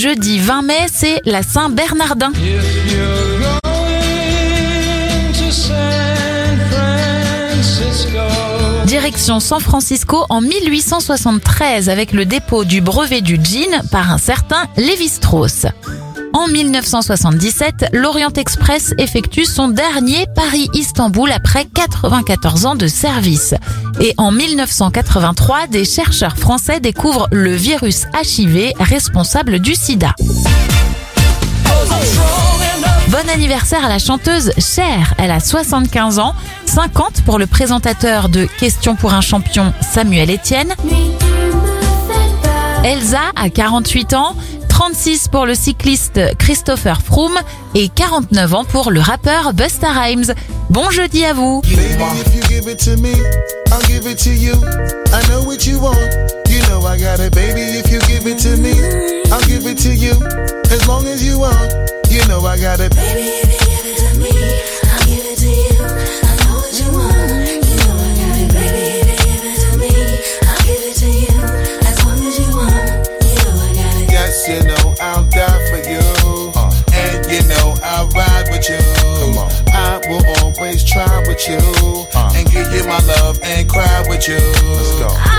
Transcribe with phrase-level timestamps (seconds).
[0.00, 2.32] jeudi 20 mai, c'est la Saint-Bernardin.
[8.86, 14.68] Direction San Francisco en 1873 avec le dépôt du brevet du gin par un certain
[14.78, 15.66] Lévi-Strauss.
[16.32, 23.54] En 1977, l'Orient Express effectue son dernier Paris-Istanbul après 94 ans de service.
[24.00, 30.14] Et en 1983, des chercheurs français découvrent le virus HIV responsable du sida.
[33.08, 36.34] Bon anniversaire à la chanteuse Cher, elle a 75 ans,
[36.66, 40.74] 50 pour le présentateur de Questions pour un champion Samuel Etienne,
[42.82, 44.34] Elsa a 48 ans,
[44.80, 47.36] 36 pour le cycliste Christopher Froome
[47.74, 50.32] et 49 ans pour le rappeur Busta Rhymes.
[50.70, 51.60] Bon jeudi à vous.
[62.90, 63.29] Baby,
[78.60, 79.72] with you.
[79.72, 81.58] I will always try with you.
[82.14, 82.32] Uh.
[82.34, 84.36] And give you my love and cry with you.
[84.36, 85.29] Let's go.